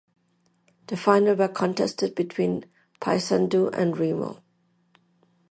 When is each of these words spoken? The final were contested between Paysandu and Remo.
The 0.87 0.97
final 0.97 1.35
were 1.35 1.47
contested 1.47 2.15
between 2.15 2.65
Paysandu 2.99 3.69
and 3.77 3.95
Remo. 3.95 4.41